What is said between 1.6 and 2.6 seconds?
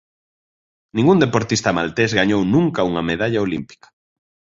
maltés gañou